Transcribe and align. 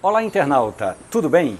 Olá, 0.00 0.22
internauta, 0.22 0.96
tudo 1.10 1.28
bem? 1.28 1.58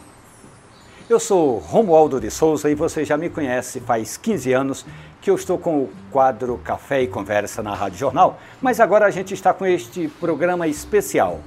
Eu 1.11 1.21
sou 1.21 1.59
Romualdo 1.59 2.19
de 2.19 2.31
Souza 2.31 2.71
e 2.71 2.75
você 2.75 3.05
já 3.05 3.19
me 3.19 3.29
conhece 3.29 3.81
faz 3.81 4.17
15 4.17 4.53
anos 4.55 4.87
que 5.21 5.29
eu 5.29 5.35
estou 5.35 5.59
com 5.59 5.83
o 5.83 5.93
quadro 6.11 6.59
Café 6.65 7.03
e 7.03 7.07
Conversa 7.07 7.63
na 7.63 7.75
Rádio 7.75 7.99
Jornal, 7.99 8.39
mas 8.63 8.81
agora 8.81 9.05
a 9.05 9.11
gente 9.11 9.35
está 9.35 9.53
com 9.53 9.67
este 9.67 10.09
programa 10.09 10.67
especial 10.67 11.41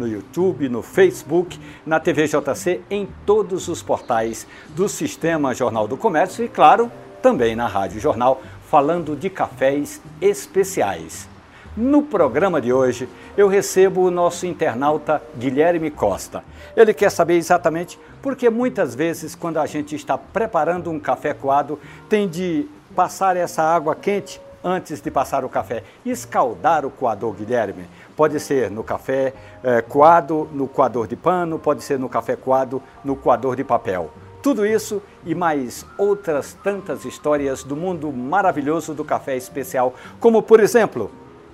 no 0.00 0.08
YouTube, 0.08 0.68
no 0.68 0.82
Facebook, 0.82 1.60
na 1.84 2.00
TV 2.00 2.26
JC, 2.26 2.80
em 2.90 3.06
todos 3.26 3.68
os 3.68 3.82
portais 3.82 4.46
do 4.70 4.88
Sistema 4.88 5.54
Jornal 5.54 5.86
do 5.86 5.96
Comércio 5.96 6.42
e, 6.42 6.48
claro, 6.48 6.90
também 7.20 7.54
na 7.54 7.66
Rádio 7.66 8.00
Jornal, 8.00 8.40
falando 8.70 9.14
de 9.14 9.28
cafés 9.28 10.00
especiais. 10.20 11.28
No 11.76 12.02
programa 12.02 12.60
de 12.60 12.72
hoje, 12.72 13.08
eu 13.36 13.46
recebo 13.46 14.00
o 14.00 14.10
nosso 14.10 14.46
internauta 14.46 15.22
Guilherme 15.38 15.90
Costa. 15.90 16.42
Ele 16.74 16.94
quer 16.94 17.10
saber 17.10 17.36
exatamente 17.36 17.98
porque 18.22 18.48
muitas 18.48 18.94
vezes, 18.94 19.34
quando 19.34 19.58
a 19.58 19.66
gente 19.66 19.94
está 19.94 20.16
preparando 20.16 20.90
um 20.90 20.98
café 20.98 21.34
coado, 21.34 21.78
tem 22.08 22.26
de 22.26 22.66
passar 22.96 23.36
essa 23.36 23.62
água 23.62 23.94
quente 23.94 24.40
antes 24.62 25.00
de 25.00 25.10
passar 25.10 25.44
o 25.44 25.48
café. 25.48 25.82
Escaldar 26.04 26.84
o 26.84 26.90
coador, 26.90 27.32
Guilherme. 27.34 27.86
Pode 28.16 28.38
ser 28.40 28.70
no 28.70 28.84
café 28.84 29.32
é, 29.62 29.80
coado, 29.80 30.48
no 30.52 30.68
coador 30.68 31.06
de 31.06 31.16
pano, 31.16 31.58
pode 31.58 31.82
ser 31.82 31.98
no 31.98 32.08
café 32.08 32.36
coado, 32.36 32.82
no 33.04 33.16
coador 33.16 33.56
de 33.56 33.64
papel. 33.64 34.10
Tudo 34.42 34.64
isso 34.64 35.02
e 35.24 35.34
mais 35.34 35.84
outras 35.98 36.54
tantas 36.62 37.04
histórias 37.04 37.62
do 37.62 37.76
mundo 37.76 38.10
maravilhoso 38.10 38.94
do 38.94 39.04
café 39.04 39.36
especial, 39.36 39.94
como 40.18 40.42
por 40.42 40.60
exemplo 40.60 41.10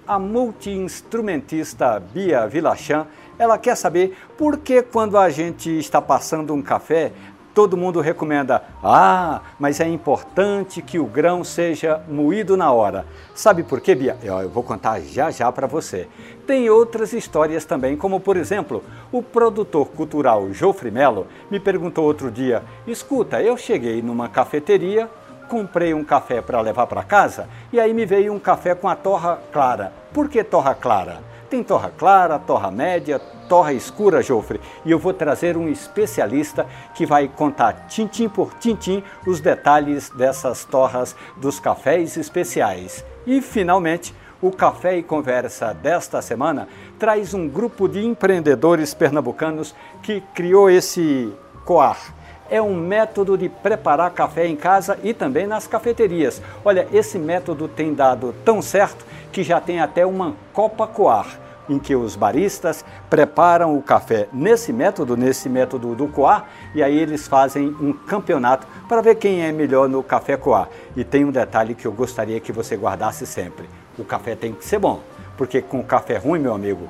a 0.07 0.19
multi-instrumentista 0.19 1.99
Bia 1.99 2.47
Vilachan, 2.47 3.07
ela 3.39 3.59
quer 3.59 3.77
saber 3.77 4.17
por 4.39 4.59
que 4.59 4.83
quando 4.83 5.19
a 5.19 5.29
gente 5.29 5.69
está 5.79 6.01
passando 6.01 6.55
um 6.55 6.63
café, 6.63 7.13
todo 7.57 7.75
mundo 7.75 8.03
recomenda, 8.03 8.63
ah, 8.85 9.41
mas 9.59 9.81
é 9.81 9.89
importante 9.89 10.83
que 10.83 10.99
o 10.99 11.07
grão 11.07 11.43
seja 11.43 12.03
moído 12.07 12.55
na 12.55 12.71
hora. 12.71 13.07
Sabe 13.35 13.63
por 13.63 13.81
quê, 13.81 13.95
Bia? 13.95 14.15
Eu 14.23 14.51
vou 14.51 14.63
contar 14.63 15.01
já 15.01 15.31
já 15.31 15.51
para 15.51 15.67
você. 15.67 16.07
Tem 16.47 16.69
outras 16.69 17.15
histórias 17.15 17.65
também, 17.65 17.97
como 17.97 18.21
por 18.21 18.37
exemplo, 18.37 18.85
o 19.11 19.23
produtor 19.23 19.89
cultural 19.89 20.53
Jofre 20.53 20.91
Melo 20.91 21.29
me 21.51 21.59
perguntou 21.59 22.05
outro 22.05 22.31
dia, 22.31 22.63
escuta, 22.87 23.41
eu 23.41 23.57
cheguei 23.57 24.03
numa 24.03 24.29
cafeteria, 24.29 25.09
comprei 25.49 25.95
um 25.95 26.05
café 26.05 26.43
para 26.43 26.61
levar 26.61 26.87
para 26.87 27.03
casa 27.05 27.49
e 27.73 27.81
aí 27.81 27.95
me 27.95 28.05
veio 28.05 28.35
um 28.35 28.39
café 28.39 28.75
com 28.75 28.87
a 28.87 28.95
torra 28.95 29.41
clara. 29.51 29.95
Por 30.13 30.29
que 30.29 30.45
torra 30.45 30.75
clara? 30.75 31.23
Tem 31.49 31.63
torra 31.63 31.93
clara, 31.97 32.39
torra 32.39 32.71
média, 32.71 33.21
torra 33.49 33.73
escura, 33.73 34.21
Jofre. 34.21 34.61
E 34.85 34.91
eu 34.91 34.99
vou 34.99 35.15
trazer 35.15 35.57
um 35.57 35.69
especialista 35.69 36.67
que 36.95 37.07
vai 37.07 37.29
contar 37.29 37.87
tintim 37.87 38.29
por 38.29 38.53
tintim 38.55 39.03
os 39.27 39.41
detalhes 39.41 40.11
dessas 40.11 40.65
torras 40.65 41.15
dos 41.37 41.61
cafés 41.61 42.17
especiais. 42.17 43.05
E 43.25 43.41
finalmente, 43.41 44.13
o 44.43 44.51
Café 44.51 44.99
e 44.99 45.03
Conversa 45.03 45.73
desta 45.73 46.21
semana 46.21 46.69
traz 46.99 47.33
um 47.33 47.49
grupo 47.49 47.89
de 47.89 48.05
empreendedores 48.05 48.93
pernambucanos 48.93 49.75
que 50.03 50.21
criou 50.35 50.69
esse 50.69 51.33
coar 51.65 52.17
é 52.51 52.61
um 52.63 52.75
método 52.75 53.37
de 53.37 53.49
preparar 53.49 54.11
café 54.13 54.47
em 54.47 54.57
casa 54.57 54.99
e 55.03 55.13
também 55.13 55.47
nas 55.47 55.67
cafeterias. 55.67 56.41
Olha, 56.65 56.87
esse 56.93 57.19
método 57.19 57.69
tem 57.69 57.93
dado 57.93 58.35
tão 58.45 58.63
certo 58.63 59.05
que 59.33 59.43
já 59.43 59.61
tem 59.61 59.81
até 59.81 60.05
uma 60.07 60.35
Copa 60.53 60.87
Coar, 60.87 61.39
em 61.69 61.79
que 61.79 61.95
os 61.95 62.17
baristas 62.17 62.85
preparam 63.11 63.77
o 63.77 63.83
café 63.83 64.29
nesse 64.33 64.73
método, 64.73 65.17
nesse 65.17 65.49
método 65.49 65.95
do 65.95 66.09
coar, 66.09 66.47
e 66.75 66.83
aí 66.83 66.97
eles 66.97 67.27
fazem 67.27 67.69
um 67.81 67.93
campeonato 67.93 68.67
para 68.89 69.01
ver 69.01 69.17
quem 69.17 69.43
é 69.43 69.53
melhor 69.53 69.89
no 69.89 70.03
café 70.03 70.37
coar. 70.37 70.69
E 70.97 71.05
tem 71.05 71.25
um 71.25 71.33
detalhe 71.33 71.75
que 71.75 71.87
eu 71.87 71.93
gostaria 71.93 72.41
que 72.41 72.53
você 72.53 72.77
guardasse 72.77 73.27
sempre: 73.27 73.69
o 73.99 74.05
café 74.05 74.35
tem 74.35 74.53
que 74.53 74.65
ser 74.65 74.79
bom, 74.79 75.01
porque 75.37 75.61
com 75.61 75.83
café 75.83 76.19
ruim, 76.19 76.39
meu 76.39 76.55
amigo, 76.55 76.89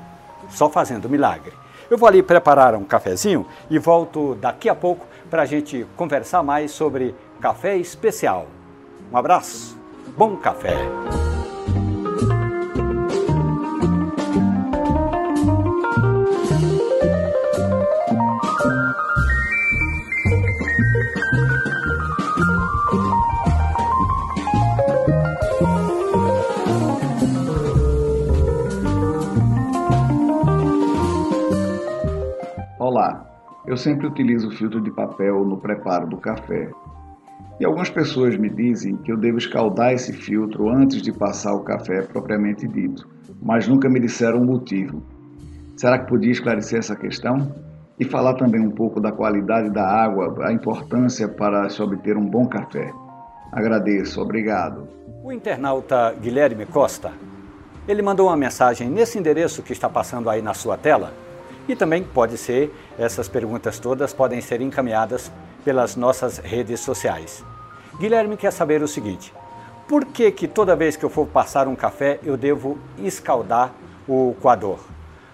só 0.51 0.69
fazendo 0.69 1.09
milagre. 1.09 1.53
Eu 1.89 1.97
vou 1.97 2.09
ali 2.09 2.23
preparar 2.23 2.75
um 2.75 2.85
cafezinho 2.85 3.47
e 3.71 3.79
volto 3.79 4.35
daqui 4.35 4.69
a 4.69 4.75
pouco 4.75 5.07
para 5.31 5.43
a 5.43 5.47
gente 5.47 5.87
conversar 5.97 6.43
mais 6.43 6.73
sobre 6.73 7.15
café 7.41 7.77
especial. 7.77 8.47
Um 9.13 9.17
abraço, 9.17 9.79
bom 10.17 10.37
café! 10.37 11.26
Eu 33.67 33.77
sempre 33.77 34.07
utilizo 34.07 34.49
filtro 34.53 34.81
de 34.81 34.93
papel 34.93 35.45
no 35.45 35.57
preparo 35.57 36.07
do 36.07 36.17
café. 36.19 36.71
E 37.59 37.65
algumas 37.65 37.91
pessoas 37.91 38.37
me 38.37 38.49
dizem 38.49 38.97
que 38.99 39.11
eu 39.11 39.17
devo 39.17 39.39
escaldar 39.39 39.93
esse 39.93 40.13
filtro 40.13 40.69
antes 40.69 41.03
de 41.03 41.11
passar 41.13 41.53
o 41.53 41.65
café 41.65 42.03
propriamente 42.03 42.69
dito, 42.69 43.09
mas 43.43 43.67
nunca 43.67 43.89
me 43.89 43.99
disseram 43.99 44.41
o 44.41 44.45
motivo. 44.45 45.03
Será 45.77 45.99
que 45.99 46.07
podia 46.07 46.31
esclarecer 46.31 46.79
essa 46.79 46.95
questão? 46.95 47.53
E 47.99 48.05
falar 48.05 48.35
também 48.35 48.61
um 48.61 48.71
pouco 48.71 49.01
da 49.01 49.11
qualidade 49.11 49.69
da 49.71 49.85
água, 49.85 50.47
a 50.47 50.53
importância 50.53 51.27
para 51.29 51.69
se 51.69 51.83
obter 51.83 52.17
um 52.17 52.25
bom 52.25 52.47
café. 52.47 52.93
Agradeço, 53.51 54.21
obrigado. 54.21 54.87
O 55.25 55.33
internauta 55.33 56.15
Guilherme 56.21 56.67
Costa, 56.67 57.11
ele 57.89 58.01
mandou 58.01 58.29
uma 58.29 58.37
mensagem 58.37 58.89
nesse 58.89 59.19
endereço 59.19 59.63
que 59.63 59.73
está 59.73 59.89
passando 59.89 60.31
aí 60.31 60.41
na 60.41 60.55
sua 60.55 60.77
tela 60.77 61.26
e 61.69 61.75
também 61.75 62.03
pode 62.03 62.37
ser, 62.37 62.75
essas 62.99 63.29
perguntas 63.29 63.79
todas 63.79 64.13
podem 64.13 64.41
ser 64.41 64.61
encaminhadas 64.61 65.31
pelas 65.65 65.97
nossas 65.97 66.39
redes 66.39 66.81
sociais. 66.81 67.45
Guilherme 67.99 68.37
quer 68.37 68.53
saber 68.53 68.83
o 68.83 68.89
seguinte: 68.89 69.33
por 69.89 70.05
que, 70.05 70.31
que 70.31 70.49
toda 70.49 70.77
vez 70.77 70.97
que 70.97 71.05
eu 71.05 71.11
for 71.11 71.27
passar 71.27 71.69
um 71.69 71.77
café 71.77 72.21
eu 72.25 72.37
devo 72.37 72.79
escaldar 72.99 73.73
o 74.09 74.35
coador? 74.41 74.79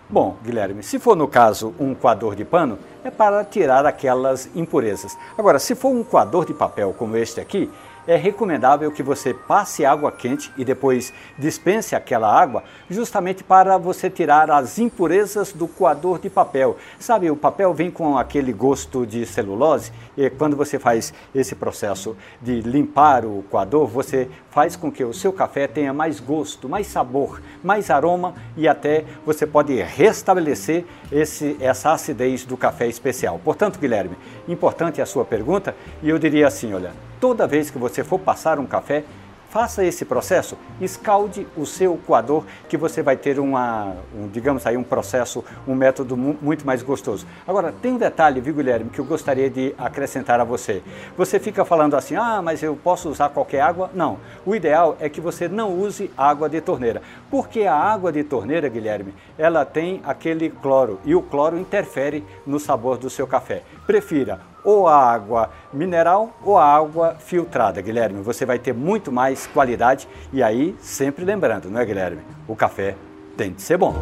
Bom, 0.09 0.37
Guilherme, 0.44 0.82
se 0.82 0.98
for 0.98 1.16
no 1.16 1.26
caso 1.26 1.75
um 1.81 1.94
coador 1.94 2.34
de 2.34 2.44
pano, 2.44 2.78
é 3.03 3.10
para 3.10 3.43
tirar 3.47 3.87
aquelas 3.87 4.49
impurezas. 4.54 5.16
Agora, 5.38 5.59
se 5.59 5.75
for 5.75 5.88
um 5.88 6.04
coador 6.04 6.44
de 6.44 6.53
papel 6.53 6.94
como 6.99 7.16
este 7.16 7.41
aqui, 7.41 7.70
é 8.06 8.16
recomendável 8.16 8.90
que 8.90 9.02
você 9.02 9.32
passe 9.32 9.84
água 9.84 10.10
quente 10.10 10.52
e 10.56 10.64
depois 10.64 11.12
dispense 11.38 11.94
aquela 11.94 12.32
água, 12.32 12.64
justamente 12.90 13.44
para 13.44 13.76
você 13.78 14.10
tirar 14.10 14.50
as 14.50 14.78
impurezas 14.78 15.52
do 15.52 15.68
coador 15.68 16.18
de 16.18 16.28
papel. 16.28 16.76
Sabe, 16.98 17.30
o 17.30 17.36
papel 17.36 17.72
vem 17.72 17.90
com 17.90 18.18
aquele 18.18 18.52
gosto 18.52 19.06
de 19.06 19.24
celulose 19.24 19.92
e 20.16 20.28
quando 20.30 20.56
você 20.56 20.78
faz 20.78 21.12
esse 21.34 21.54
processo 21.54 22.16
de 22.40 22.60
limpar 22.60 23.24
o 23.24 23.44
coador, 23.50 23.86
você 23.86 24.28
faz 24.50 24.76
com 24.76 24.90
que 24.90 25.04
o 25.04 25.14
seu 25.14 25.32
café 25.32 25.66
tenha 25.66 25.92
mais 25.92 26.20
gosto, 26.20 26.69
mais 26.69 26.86
sabor, 26.86 27.40
mais 27.62 27.90
aroma 27.90 28.34
e 28.56 28.69
até 28.69 29.04
você 29.24 29.46
pode 29.46 29.80
restabelecer 29.80 30.84
esse, 31.10 31.56
essa 31.60 31.92
acidez 31.92 32.44
do 32.44 32.56
café 32.56 32.86
especial. 32.86 33.40
Portanto, 33.42 33.78
Guilherme, 33.78 34.16
importante 34.48 35.00
a 35.00 35.06
sua 35.06 35.24
pergunta 35.24 35.74
e 36.02 36.10
eu 36.10 36.19
diria 36.19 36.46
assim, 36.46 36.74
olha, 36.74 36.92
toda 37.22 37.47
vez 37.47 37.71
que 37.71 37.78
você 37.78 38.02
for 38.02 38.19
passar 38.19 38.58
um 38.58 38.67
café, 38.67 39.05
faça 39.49 39.85
esse 39.85 40.05
processo, 40.05 40.58
escalde 40.81 41.46
o 41.56 41.64
seu 41.64 41.96
coador, 42.05 42.43
que 42.69 42.76
você 42.76 43.00
vai 43.00 43.17
ter 43.17 43.38
uma, 43.38 43.94
um, 44.12 44.26
digamos 44.26 44.67
aí, 44.67 44.76
um 44.76 44.82
processo, 44.82 45.44
um 45.69 45.73
método 45.73 46.17
muito 46.17 46.67
mais 46.67 46.82
gostoso. 46.82 47.25
Agora, 47.46 47.73
tem 47.81 47.93
um 47.93 47.96
detalhe, 47.96 48.41
viu, 48.41 48.55
Guilherme, 48.55 48.91
que 48.91 48.99
eu 48.99 49.05
gostaria 49.05 49.49
de 49.49 49.73
acrescentar 49.79 50.41
a 50.41 50.44
você. 50.44 50.82
Você 51.17 51.38
fica 51.38 51.64
falando 51.64 51.94
assim, 51.94 52.17
ah, 52.17 52.43
mas 52.43 52.61
eu 52.61 52.75
posso 52.75 53.08
usar 53.08 53.29
qualquer 53.29 53.61
água? 53.61 53.88
Não. 53.94 54.19
O 54.44 54.56
ideal 54.56 54.96
é 54.99 55.08
que 55.08 55.20
você 55.20 55.46
não 55.46 55.79
use 55.79 56.11
água 56.19 56.49
de 56.49 56.61
torneira, 56.61 57.02
porque 57.31 57.61
a 57.62 57.76
água 57.76 58.11
de 58.11 58.25
torneira, 58.25 58.69
Guilherme, 58.69 59.14
ela 59.38 59.64
tem 59.64 60.00
aquele 60.02 60.50
cloro, 60.50 60.99
e 61.05 61.14
o 61.14 61.23
cloro 61.23 61.56
interfere 61.56 62.25
no 62.44 62.58
sabor 62.58 62.99
do 62.99 63.08
seu 63.08 63.29
café. 63.29 63.62
Prefira 63.87 64.51
ou 64.64 64.87
a 64.88 64.97
água 64.97 65.50
mineral 65.73 66.31
ou 66.44 66.59
a 66.59 66.64
água 66.64 67.17
filtrada, 67.19 67.81
Guilherme. 67.81 68.23
Você 68.23 68.47
vai 68.47 68.59
ter 68.59 68.73
muito 68.73 69.11
mais 69.11 69.47
qualidade 69.47 70.09
e 70.32 70.43
aí 70.43 70.76
sempre 70.81 71.25
lembrando, 71.25 71.70
não 71.70 71.81
é, 71.81 71.85
Guilherme? 71.85 72.23
O 72.47 72.56
café 72.56 72.97
tem 73.37 73.53
de 73.53 73.62
ser 73.62 73.76
bom. 73.76 73.94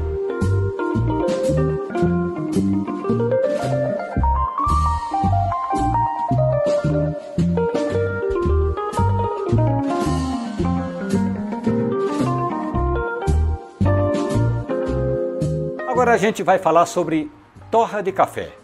Agora 15.89 16.13
a 16.13 16.17
gente 16.17 16.43
vai 16.43 16.59
falar 16.59 16.87
sobre 16.87 17.31
torra 17.71 18.03
de 18.03 18.11
café. 18.11 18.60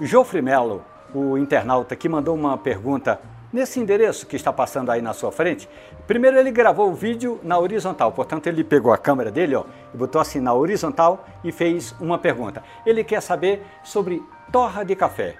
Jofre 0.00 0.40
Melo, 0.40 0.82
o 1.14 1.36
internauta 1.36 1.94
que 1.94 2.08
mandou 2.08 2.34
uma 2.34 2.56
pergunta 2.56 3.20
nesse 3.52 3.78
endereço 3.78 4.26
que 4.26 4.36
está 4.36 4.52
passando 4.52 4.90
aí 4.90 5.02
na 5.02 5.12
sua 5.12 5.30
frente. 5.30 5.68
Primeiro 6.06 6.38
ele 6.38 6.50
gravou 6.50 6.90
o 6.90 6.94
vídeo 6.94 7.38
na 7.42 7.58
horizontal, 7.58 8.10
portanto 8.10 8.46
ele 8.46 8.64
pegou 8.64 8.92
a 8.92 8.98
câmera 8.98 9.30
dele 9.30 9.54
ó, 9.54 9.64
e 9.92 9.96
botou 9.96 10.20
assim 10.20 10.40
na 10.40 10.54
horizontal 10.54 11.26
e 11.44 11.52
fez 11.52 11.94
uma 12.00 12.18
pergunta. 12.18 12.62
Ele 12.86 13.04
quer 13.04 13.20
saber 13.20 13.62
sobre 13.84 14.22
torra 14.50 14.82
de 14.82 14.96
café. 14.96 15.36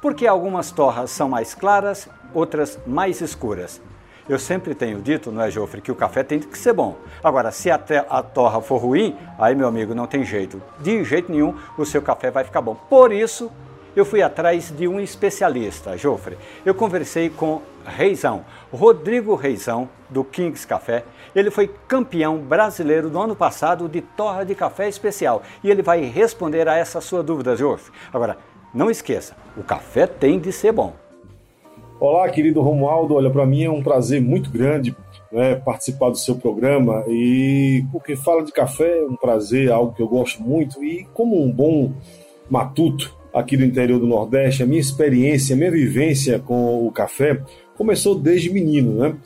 Por 0.00 0.14
que 0.14 0.26
algumas 0.26 0.70
torras 0.70 1.10
são 1.10 1.28
mais 1.28 1.54
claras, 1.54 2.08
outras 2.34 2.78
mais 2.86 3.20
escuras? 3.20 3.80
Eu 4.28 4.38
sempre 4.38 4.74
tenho 4.74 5.02
dito, 5.02 5.30
não 5.30 5.42
é, 5.42 5.50
Jofre, 5.50 5.80
que 5.80 5.92
o 5.92 5.96
café 5.96 6.22
tem 6.22 6.38
que 6.38 6.56
ser 6.56 6.72
bom. 6.72 6.96
Agora, 7.22 7.50
se 7.50 7.70
a, 7.70 7.80
a 8.08 8.22
torra 8.22 8.60
for 8.62 8.78
ruim, 8.78 9.16
aí, 9.38 9.54
meu 9.54 9.66
amigo, 9.66 9.94
não 9.94 10.06
tem 10.06 10.24
jeito. 10.24 10.62
De 10.78 11.04
jeito 11.04 11.30
nenhum, 11.30 11.54
o 11.76 11.84
seu 11.84 12.00
café 12.00 12.30
vai 12.30 12.44
ficar 12.44 12.60
bom. 12.60 12.74
Por 12.74 13.12
isso, 13.12 13.50
eu 13.94 14.04
fui 14.04 14.22
atrás 14.22 14.70
de 14.70 14.88
um 14.88 14.98
especialista, 14.98 15.96
Jofre. 15.96 16.38
Eu 16.64 16.74
conversei 16.74 17.28
com 17.28 17.60
Reizão, 17.84 18.44
Rodrigo 18.72 19.34
Reizão, 19.34 19.88
do 20.08 20.24
Kings 20.24 20.66
Café. 20.66 21.04
Ele 21.34 21.50
foi 21.50 21.70
campeão 21.86 22.38
brasileiro 22.38 23.10
do 23.10 23.20
ano 23.20 23.36
passado 23.36 23.88
de 23.88 24.00
torra 24.00 24.44
de 24.44 24.54
café 24.54 24.88
especial 24.88 25.42
e 25.62 25.70
ele 25.70 25.82
vai 25.82 26.02
responder 26.04 26.68
a 26.68 26.76
essa 26.76 27.00
sua 27.00 27.22
dúvida, 27.22 27.56
Jofre. 27.56 27.92
Agora, 28.12 28.38
não 28.74 28.90
esqueça, 28.90 29.36
o 29.56 29.62
café 29.62 30.06
tem 30.06 30.38
de 30.38 30.52
ser 30.52 30.72
bom. 30.72 30.94
Olá, 32.00 32.28
querido 32.30 32.60
Romualdo. 32.60 33.14
Olha, 33.14 33.30
para 33.30 33.46
mim 33.46 33.62
é 33.62 33.70
um 33.70 33.82
prazer 33.82 34.20
muito 34.20 34.50
grande 34.50 34.96
né, 35.30 35.54
participar 35.54 36.10
do 36.10 36.16
seu 36.16 36.34
programa 36.34 37.04
e 37.06 37.84
porque 37.92 38.16
fala 38.16 38.42
de 38.42 38.52
café 38.52 39.00
é 39.00 39.04
um 39.04 39.16
prazer, 39.16 39.70
algo 39.70 39.94
que 39.94 40.02
eu 40.02 40.08
gosto 40.08 40.42
muito 40.42 40.82
e 40.82 41.04
como 41.14 41.40
um 41.40 41.50
bom 41.50 41.92
matuto 42.50 43.21
aqui 43.32 43.56
do 43.56 43.64
interior 43.64 43.98
do 43.98 44.06
Nordeste, 44.06 44.62
a 44.62 44.66
minha 44.66 44.80
experiência, 44.80 45.54
a 45.54 45.58
minha 45.58 45.70
vivência 45.70 46.38
com 46.38 46.86
o 46.86 46.92
café 46.92 47.40
começou 47.76 48.18
desde 48.18 48.50
menino, 48.50 48.98
né? 48.98 49.16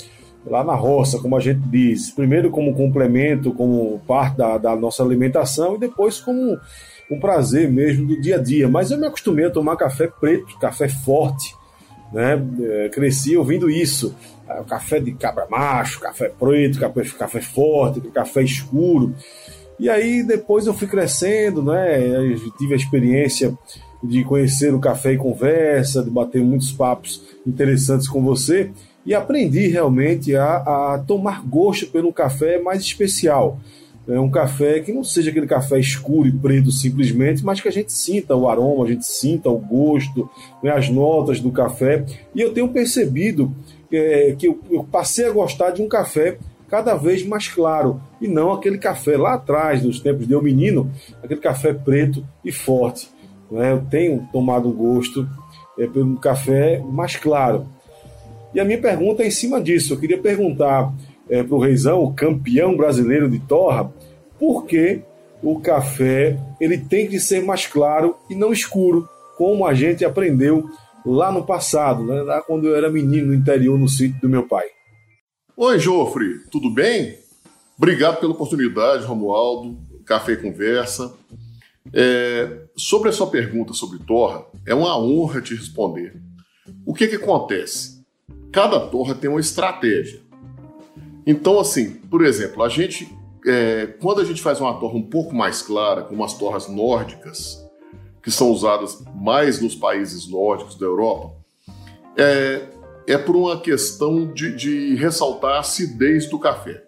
Lá 0.47 0.63
na 0.63 0.75
roça, 0.75 1.19
como 1.19 1.37
a 1.37 1.41
gente 1.41 1.61
diz, 1.69 2.11
primeiro 2.11 2.51
como 2.51 2.73
complemento, 2.75 3.53
como 3.53 4.01
parte 4.07 4.37
da, 4.37 4.57
da 4.59 4.77
nossa 4.77 5.03
alimentação 5.03 5.75
e 5.75 5.79
depois 5.81 6.21
como 6.21 6.57
um 7.11 7.19
prazer 7.19 7.71
mesmo 7.71 8.07
do 8.07 8.21
dia 8.21 8.37
a 8.37 8.43
dia. 8.43 8.69
Mas 8.69 8.91
eu 8.91 8.99
me 8.99 9.07
acostumei 9.07 9.47
a 9.47 9.51
tomar 9.51 9.77
café 9.77 10.07
preto, 10.07 10.57
café 10.59 10.89
forte, 10.89 11.55
né? 12.13 12.41
É, 12.61 12.89
cresci 12.91 13.37
ouvindo 13.37 13.69
isso. 13.69 14.15
Ah, 14.49 14.63
café 14.63 15.01
de 15.01 15.13
cabra 15.13 15.47
macho, 15.51 15.99
café 15.99 16.29
preto, 16.29 16.79
café, 16.79 17.03
café 17.19 17.41
forte, 17.41 18.01
café 18.13 18.43
escuro. 18.43 19.15
E 19.79 19.91
aí 19.91 20.23
depois 20.23 20.67
eu 20.67 20.75
fui 20.75 20.87
crescendo, 20.87 21.63
né? 21.63 22.01
Eu 22.01 22.51
tive 22.53 22.75
a 22.75 22.77
experiência 22.77 23.57
de 24.07 24.25
conhecer 24.25 24.75
o 24.75 24.79
Café 24.79 25.13
e 25.13 25.17
Conversa, 25.17 26.03
de 26.03 26.11
bater 26.11 26.43
muitos 26.43 26.73
papos 26.73 27.23
interessantes 27.47 28.09
com 28.09 28.23
você 28.23 28.71
e 29.05 29.15
aprendi 29.15 29.69
realmente 29.69 30.35
a, 30.35 30.57
a 30.95 31.05
tomar 31.07 31.47
gosto 31.47 31.87
pelo 31.87 32.13
café 32.13 32.61
mais 32.61 32.83
especial. 32.83 33.61
É 34.09 34.21
um 34.21 34.31
café 34.31 34.81
que 34.81 34.93
não 34.93 35.03
seja 35.03 35.31
aquele 35.31 35.47
café 35.47 35.81
escuro 35.81 36.29
e 36.29 36.33
preto 36.33 36.71
simplesmente, 36.71 37.45
mas 37.45 37.61
que 37.61 37.69
a 37.69 37.73
gente 37.73 37.93
sinta 37.93 38.37
o 38.37 38.49
aroma, 38.49 38.85
a 38.85 38.89
gente 38.89 39.05
sinta 39.05 39.49
o 39.49 39.59
gosto, 39.59 40.31
né, 40.63 40.71
as 40.71 40.89
notas 40.89 41.41
do 41.41 41.51
café. 41.51 42.05
E 42.33 42.41
eu 42.41 42.53
tenho 42.53 42.69
percebido 42.69 43.53
é, 43.91 44.35
que 44.39 44.47
eu, 44.47 44.61
eu 44.71 44.85
passei 44.85 45.27
a 45.27 45.33
gostar 45.33 45.71
de 45.71 45.83
um 45.83 45.89
café 45.89 46.39
cada 46.69 46.95
vez 46.95 47.25
mais 47.25 47.49
claro 47.49 48.01
e 48.21 48.29
não 48.29 48.53
aquele 48.53 48.79
café 48.79 49.17
lá 49.17 49.35
atrás, 49.35 49.83
nos 49.83 50.01
tempos 50.01 50.27
de 50.27 50.33
eu 50.33 50.43
menino, 50.43 50.91
aquele 51.23 51.41
café 51.41 51.73
preto 51.73 52.25
e 52.45 52.53
forte. 52.53 53.09
Né? 53.51 53.73
Eu 53.73 53.85
tenho 53.91 54.29
tomado 54.33 54.71
gosto 54.71 55.29
é, 55.79 55.87
pelo 55.87 56.17
café 56.17 56.79
mais 56.81 57.17
claro. 57.17 57.67
E 58.55 58.61
a 58.61 58.65
minha 58.65 58.81
pergunta 58.81 59.23
é 59.23 59.27
em 59.27 59.31
cima 59.31 59.61
disso. 59.61 59.93
Eu 59.93 59.99
queria 59.99 60.19
perguntar 60.19 60.93
é, 61.29 61.43
para 61.43 61.55
o 61.55 61.61
Reizão, 61.61 62.03
o 62.03 62.15
campeão 62.15 62.77
brasileiro 62.77 63.29
de 63.29 63.39
torra, 63.39 63.93
por 64.39 64.65
que 64.65 65.03
o 65.43 65.61
café 65.61 66.39
ele 66.61 66.79
tem 66.79 67.07
que 67.07 67.21
ser 67.21 67.45
mais 67.45 67.67
claro 67.67 68.17
e 68.31 68.35
não 68.35 68.53
escuro, 68.53 69.09
como 69.37 69.67
a 69.67 69.75
gente 69.75 70.05
aprendeu 70.05 70.69
lá 71.05 71.31
no 71.31 71.45
passado, 71.45 72.05
né? 72.05 72.23
lá 72.23 72.41
quando 72.41 72.67
eu 72.67 72.75
era 72.75 72.91
menino 72.91 73.29
no 73.29 73.35
interior, 73.35 73.79
no 73.79 73.89
sítio 73.89 74.21
do 74.21 74.29
meu 74.29 74.43
pai. 74.43 74.65
Oi, 75.57 75.79
Jofre, 75.79 76.41
tudo 76.51 76.71
bem? 76.71 77.19
Obrigado 77.77 78.19
pela 78.19 78.33
oportunidade, 78.33 79.05
Romualdo. 79.05 79.79
Café 80.05 80.37
Conversa. 80.37 81.13
É, 81.93 82.67
sobre 82.77 83.09
a 83.09 83.13
sua 83.13 83.29
pergunta 83.29 83.73
sobre 83.73 83.99
torra, 84.01 84.45
é 84.67 84.75
uma 84.75 84.99
honra 84.99 85.41
te 85.41 85.55
responder. 85.55 86.21
O 86.85 86.93
que, 86.93 87.07
que 87.07 87.17
acontece? 87.17 88.05
Cada 88.53 88.81
torra 88.81 89.15
tem 89.15 89.31
uma 89.31 89.41
estratégia. 89.41 90.21
Então, 91.27 91.59
assim, 91.59 91.91
por 91.91 92.25
exemplo, 92.25 92.63
a 92.63 92.69
gente, 92.69 93.09
é, 93.47 93.87
quando 94.01 94.21
a 94.21 94.25
gente 94.25 94.41
faz 94.41 94.61
uma 94.61 94.79
torra 94.79 94.95
um 94.95 95.09
pouco 95.09 95.35
mais 95.35 95.63
clara, 95.63 96.03
como 96.03 96.25
as 96.25 96.39
torras 96.39 96.69
nórdicas, 96.69 97.65
que 98.23 98.31
são 98.31 98.51
usadas 98.51 99.05
mais 99.15 99.61
nos 99.61 99.75
países 99.75 100.29
nórdicos 100.29 100.77
da 100.77 100.87
Europa, 100.87 101.35
é, 102.17 102.63
é 103.07 103.19
por 103.19 103.37
uma 103.37 103.61
questão 103.61 104.33
de, 104.33 104.55
de 104.57 104.95
ressaltar 104.97 105.57
a 105.57 105.59
acidez 105.61 106.29
do 106.29 106.39
café. 106.39 106.86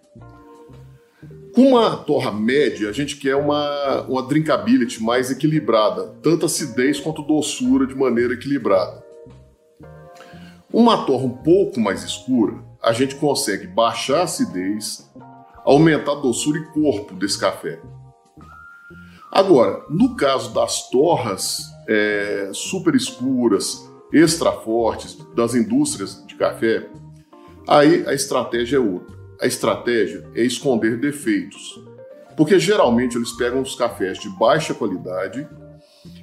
Uma 1.61 1.97
torra 1.97 2.31
média, 2.31 2.89
a 2.89 2.93
gente 2.93 3.17
quer 3.17 3.35
uma, 3.35 4.03
uma 4.03 4.23
drinkability 4.23 5.03
mais 5.03 5.29
equilibrada, 5.29 6.15
tanto 6.23 6.47
acidez 6.47 7.01
quanto 7.01 7.21
doçura 7.21 7.85
de 7.85 7.97
maneira 7.97 8.35
equilibrada. 8.35 9.05
Uma 10.73 11.05
torra 11.05 11.25
um 11.25 11.37
pouco 11.37 11.81
mais 11.81 12.05
escura, 12.05 12.55
a 12.81 12.93
gente 12.93 13.17
consegue 13.17 13.67
baixar 13.67 14.21
a 14.21 14.23
acidez, 14.23 15.11
aumentar 15.65 16.13
a 16.13 16.21
doçura 16.21 16.61
e 16.61 16.67
corpo 16.67 17.13
desse 17.17 17.41
café. 17.41 17.81
Agora, 19.33 19.85
no 19.91 20.15
caso 20.15 20.55
das 20.55 20.89
torras 20.91 21.59
é, 21.89 22.51
super 22.55 22.95
escuras, 22.95 23.85
extra 24.13 24.53
fortes 24.53 25.19
das 25.35 25.57
indústrias 25.57 26.25
de 26.25 26.37
café, 26.37 26.89
aí 27.67 28.07
a 28.07 28.15
estratégia 28.15 28.77
é 28.77 28.79
outra 28.79 29.18
a 29.41 29.47
estratégia 29.47 30.25
é 30.35 30.43
esconder 30.43 30.99
defeitos. 30.99 31.81
Porque 32.37 32.59
geralmente 32.59 33.17
eles 33.17 33.33
pegam 33.33 33.61
os 33.61 33.75
cafés 33.75 34.19
de 34.19 34.29
baixa 34.31 34.75
qualidade 34.75 35.49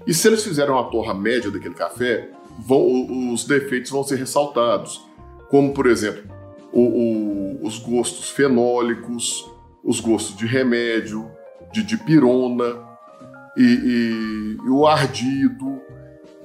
e 0.07 0.13
se 0.13 0.27
eles 0.27 0.43
fizerem 0.43 0.72
uma 0.72 0.89
torra 0.89 1.13
média 1.13 1.51
daquele 1.51 1.75
café, 1.75 2.29
vão, 2.65 3.34
os 3.34 3.45
defeitos 3.45 3.91
vão 3.91 4.03
ser 4.03 4.15
ressaltados. 4.15 5.01
Como, 5.50 5.74
por 5.74 5.88
exemplo, 5.88 6.24
o, 6.72 6.81
o, 6.81 7.65
os 7.65 7.79
gostos 7.79 8.29
fenólicos, 8.29 9.50
os 9.84 10.00
gostos 10.00 10.36
de 10.36 10.45
remédio, 10.45 11.29
de 11.72 11.84
dipirona 11.84 12.81
e, 13.57 13.63
e, 13.63 14.57
e 14.65 14.69
o 14.69 14.86
ardido. 14.88 15.81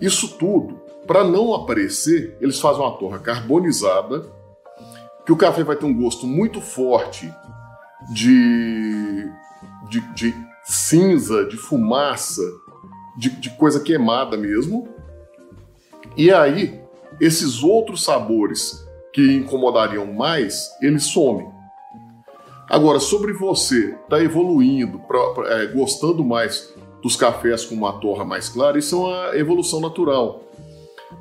Isso 0.00 0.36
tudo, 0.38 0.80
para 1.06 1.24
não 1.24 1.54
aparecer, 1.54 2.36
eles 2.40 2.58
fazem 2.58 2.82
uma 2.82 2.96
torra 2.96 3.18
carbonizada 3.18 4.39
que 5.30 5.32
o 5.32 5.36
café 5.36 5.62
vai 5.62 5.76
ter 5.76 5.86
um 5.86 5.94
gosto 5.94 6.26
muito 6.26 6.60
forte 6.60 7.32
de, 8.12 9.30
de, 9.88 10.00
de 10.12 10.34
cinza, 10.64 11.44
de 11.44 11.56
fumaça, 11.56 12.42
de, 13.16 13.30
de 13.30 13.50
coisa 13.50 13.78
queimada 13.78 14.36
mesmo. 14.36 14.88
E 16.16 16.32
aí, 16.32 16.80
esses 17.20 17.62
outros 17.62 18.02
sabores 18.02 18.84
que 19.12 19.36
incomodariam 19.36 20.04
mais, 20.12 20.68
eles 20.82 21.04
somem. 21.04 21.48
Agora, 22.68 22.98
sobre 22.98 23.32
você 23.32 23.96
tá 24.08 24.20
evoluindo, 24.20 24.98
pra, 24.98 25.30
pra, 25.30 25.62
é, 25.62 25.66
gostando 25.68 26.24
mais 26.24 26.74
dos 27.00 27.14
cafés 27.14 27.64
com 27.64 27.76
uma 27.76 28.00
torra 28.00 28.24
mais 28.24 28.48
clara, 28.48 28.80
isso 28.80 28.96
é 28.96 28.98
uma 28.98 29.36
evolução 29.36 29.80
natural. 29.80 30.42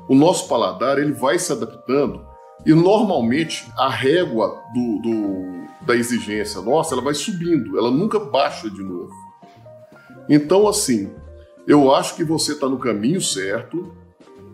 O 0.08 0.16
nosso 0.16 0.48
paladar 0.48 0.98
ele 0.98 1.12
vai 1.12 1.38
se 1.38 1.52
adaptando 1.52 2.28
e 2.64 2.74
normalmente 2.74 3.66
a 3.76 3.88
régua 3.88 4.62
do, 4.74 4.98
do, 5.00 5.86
da 5.86 5.96
exigência 5.96 6.60
nossa 6.60 6.94
ela 6.94 7.02
vai 7.02 7.14
subindo, 7.14 7.78
ela 7.78 7.90
nunca 7.90 8.18
baixa 8.18 8.68
de 8.68 8.82
novo. 8.82 9.12
Então, 10.28 10.68
assim, 10.68 11.10
eu 11.66 11.92
acho 11.94 12.14
que 12.14 12.24
você 12.24 12.52
está 12.52 12.68
no 12.68 12.78
caminho 12.78 13.20
certo. 13.20 13.92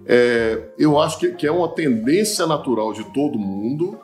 É, 0.07 0.71
eu 0.79 0.99
acho 1.01 1.19
que, 1.19 1.33
que, 1.33 1.47
é 1.47 1.51
uma 1.51 1.69
tendência 1.69 2.47
natural 2.47 2.93
de 2.93 3.05
todo 3.13 3.39
mundo. 3.39 3.99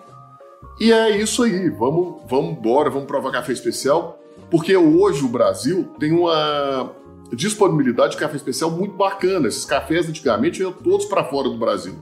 E 0.81 0.93
é 0.93 1.17
isso 1.17 1.43
aí. 1.43 1.71
Vamos, 1.71 2.23
vamos 2.29 2.59
embora, 2.59 2.91
vamos 2.91 3.07
provar 3.07 3.31
café 3.31 3.53
especial. 3.53 4.19
Porque 4.51 4.77
hoje 4.77 5.25
o 5.25 5.29
Brasil 5.29 5.89
tem 5.99 6.13
uma 6.13 6.93
disponibilidade 7.33 8.13
de 8.13 8.19
café 8.19 8.37
especial 8.37 8.71
muito 8.71 8.95
bacana. 8.95 9.49
Esses 9.49 9.65
cafés 9.65 10.09
antigamente 10.09 10.61
iam 10.61 10.73
todos 10.73 11.07
para 11.07 11.25
fora 11.25 11.49
do 11.49 11.57
Brasil. 11.57 11.95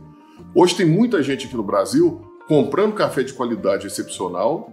Hoje 0.54 0.75
tem 0.75 0.87
muita 0.87 1.23
gente 1.23 1.47
aqui 1.47 1.57
no 1.57 1.62
Brasil 1.62 2.21
comprando 2.49 2.95
café 2.95 3.23
de 3.23 3.33
qualidade 3.33 3.87
excepcional 3.87 4.73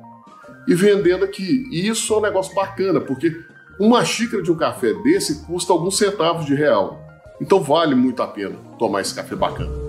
e 0.68 0.74
vendendo 0.74 1.24
aqui. 1.24 1.68
E 1.72 1.88
isso 1.88 2.14
é 2.14 2.18
um 2.18 2.22
negócio 2.22 2.54
bacana, 2.56 3.00
porque 3.00 3.32
uma 3.80 4.04
xícara 4.04 4.42
de 4.42 4.52
um 4.52 4.56
café 4.56 4.94
desse 5.04 5.46
custa 5.46 5.72
alguns 5.72 5.98
centavos 5.98 6.46
de 6.46 6.56
real. 6.56 7.00
Então 7.40 7.62
vale 7.62 7.94
muito 7.94 8.24
a 8.24 8.28
pena 8.28 8.56
tomar 8.80 9.02
esse 9.02 9.14
café 9.14 9.36
bacana. 9.36 9.87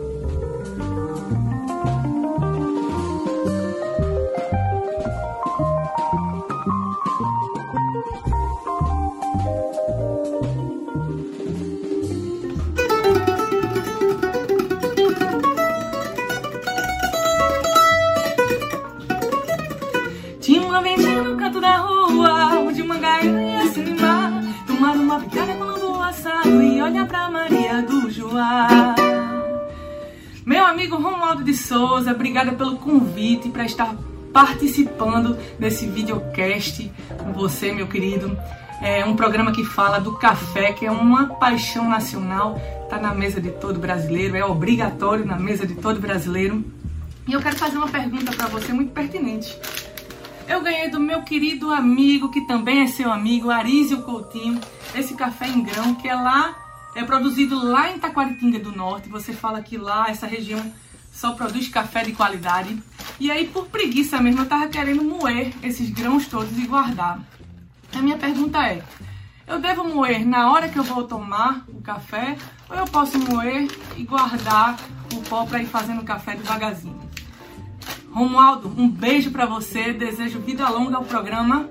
De 31.45 31.55
Souza, 31.55 32.13
obrigada 32.13 32.53
pelo 32.53 32.79
convite 32.79 33.51
para 33.51 33.67
estar 33.67 33.95
participando 34.33 35.37
desse 35.59 35.87
videocast 35.87 36.91
com 37.19 37.35
você, 37.35 37.71
meu 37.71 37.87
querido. 37.87 38.35
É 38.81 39.05
um 39.05 39.15
programa 39.15 39.53
que 39.53 39.63
fala 39.63 39.99
do 39.99 40.17
café, 40.17 40.73
que 40.73 40.87
é 40.87 40.91
uma 40.91 41.35
paixão 41.35 41.87
nacional, 41.87 42.59
está 42.83 42.99
na 42.99 43.13
mesa 43.13 43.43
de 43.43 43.51
todo 43.51 43.79
brasileiro, 43.79 44.37
é 44.37 44.45
obrigatório 44.45 45.27
na 45.27 45.37
mesa 45.37 45.67
de 45.67 45.75
todo 45.75 46.01
brasileiro. 46.01 46.65
E 47.27 47.35
eu 47.35 47.43
quero 47.43 47.57
fazer 47.57 47.77
uma 47.77 47.89
pergunta 47.89 48.33
para 48.33 48.47
você 48.47 48.73
muito 48.73 48.93
pertinente. 48.93 49.55
Eu 50.49 50.63
ganhei 50.63 50.89
do 50.89 50.99
meu 50.99 51.21
querido 51.25 51.71
amigo, 51.71 52.31
que 52.31 52.47
também 52.47 52.81
é 52.81 52.87
seu 52.87 53.13
amigo, 53.13 53.51
Arísio 53.51 54.01
Coutinho, 54.01 54.59
esse 54.95 55.13
café 55.13 55.47
em 55.47 55.63
grão, 55.63 55.95
que 55.95 56.09
é 56.09 56.15
lá, 56.15 56.68
é 56.95 57.05
produzido 57.05 57.63
lá 57.63 57.91
em 57.91 57.99
Taquaritinga 57.99 58.59
do 58.59 58.73
Norte. 58.73 59.09
Você 59.09 59.33
fala 59.33 59.63
que 59.63 59.77
lá, 59.77 60.07
essa 60.09 60.27
região 60.27 60.73
só 61.13 61.33
produz 61.33 61.69
café 61.69 62.05
de 62.05 62.13
qualidade. 62.13 62.81
E 63.19 63.31
aí, 63.31 63.47
por 63.49 63.67
preguiça 63.67 64.21
mesmo, 64.21 64.43
eu 64.43 64.47
tava 64.47 64.69
querendo 64.69 65.03
moer 65.03 65.53
esses 65.63 65.91
grãos 65.91 66.27
todos 66.27 66.57
e 66.59 66.67
guardar. 66.67 67.21
A 67.95 68.01
minha 68.01 68.17
pergunta 68.17 68.65
é: 68.67 68.83
eu 69.47 69.59
devo 69.59 69.83
moer 69.85 70.27
na 70.27 70.53
hora 70.53 70.69
que 70.69 70.79
eu 70.79 70.85
vou 70.85 71.05
tomar 71.05 71.65
o 71.69 71.81
café 71.81 72.37
ou 72.69 72.77
eu 72.77 72.85
posso 72.85 73.19
moer 73.19 73.67
e 73.97 74.05
guardar 74.05 74.79
o 75.15 75.23
pó 75.23 75.47
para 75.47 75.63
ir 75.63 75.67
fazendo 75.67 76.05
café 76.05 76.37
devagarzinho? 76.37 77.01
Romualdo, 78.13 78.73
um 78.77 78.89
beijo 78.89 79.31
para 79.31 79.47
você, 79.47 79.93
desejo 79.93 80.41
vida 80.41 80.69
longa 80.69 80.97
ao 80.97 81.05
programa. 81.05 81.69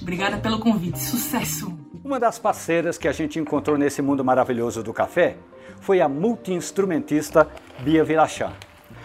Obrigada 0.00 0.38
pelo 0.38 0.58
convite, 0.58 0.98
sucesso! 0.98 1.77
Uma 2.08 2.18
das 2.18 2.38
parceiras 2.38 2.96
que 2.96 3.06
a 3.06 3.12
gente 3.12 3.38
encontrou 3.38 3.76
nesse 3.76 4.00
mundo 4.00 4.24
maravilhoso 4.24 4.82
do 4.82 4.94
café 4.94 5.36
foi 5.78 6.00
a 6.00 6.08
multi-instrumentista 6.08 7.46
Bia 7.80 8.02
Vilachan. 8.02 8.50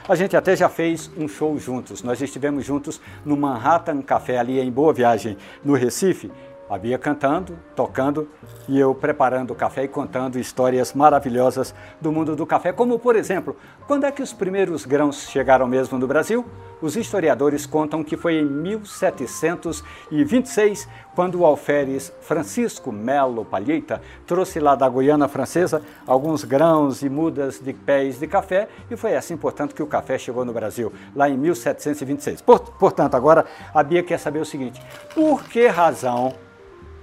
A 0.07 0.15
gente 0.15 0.38
até 0.38 0.55
já 0.55 0.69
fez 0.69 1.12
um 1.17 1.27
show 1.27 1.60
juntos. 1.60 2.01
Nós 2.01 2.22
estivemos 2.22 2.63
juntos 2.63 3.01
no 3.25 3.36
Manhattan 3.36 4.01
Café, 4.01 4.38
ali 4.38 4.57
em 4.57 4.72
Boa 4.72 4.93
Viagem, 4.93 5.38
no 5.65 5.74
Recife. 5.74 6.31
A 6.69 6.77
Bia 6.77 6.98
cantando, 6.98 7.60
tocando 7.75 8.29
e 8.69 8.79
eu 8.79 8.95
preparando 8.95 9.51
o 9.51 9.55
café 9.55 9.83
e 9.83 9.88
contando 9.88 10.39
histórias 10.39 10.93
maravilhosas 10.93 11.75
do 12.00 12.10
mundo 12.10 12.38
do 12.38 12.45
café, 12.45 12.72
como 12.72 12.98
por 12.98 13.17
exemplo, 13.17 13.57
quando 13.86 14.05
é 14.05 14.12
que 14.12 14.24
os 14.24 14.31
primeiros 14.31 14.86
grãos 14.86 15.29
chegaram 15.29 15.67
mesmo 15.67 16.00
no 16.00 16.07
Brasil? 16.07 16.45
Os 16.81 16.95
historiadores 16.95 17.65
contam 17.65 18.01
que 18.03 18.15
foi 18.15 18.36
em 18.36 18.45
1726, 18.45 20.88
quando 21.15 21.39
o 21.39 21.46
alferes 21.46 22.12
Francisco 22.22 22.91
Melo 22.91 23.46
Palheita 23.46 24.01
trouxe 24.25 24.60
lá 24.60 24.75
da 24.75 24.89
Guiana 24.89 25.27
Francesa 25.27 25.82
alguns 26.05 26.43
grãos 26.43 27.01
e 27.01 27.10
mudas 27.10 27.60
de 27.60 27.74
pés 27.74 28.20
de 28.20 28.27
café, 28.27 28.67
e 28.89 28.96
foi 28.96 29.15
assim, 29.15 29.38
portanto, 29.38 29.75
que 29.75 29.84
o 29.84 29.88
café 29.88 30.17
chegou 30.17 30.43
no 30.43 30.53
Brasil, 30.53 30.91
lá 31.15 31.29
em 31.29 31.38
1726. 31.38 32.41
Portanto, 32.41 33.15
agora 33.15 33.46
a 33.74 33.84
Bia 33.84 34.03
quer 34.03 34.17
saber 34.17 34.39
o 34.39 34.46
seguinte: 34.46 34.82
por 35.13 35.43
que 35.43 35.67
razão 35.67 36.34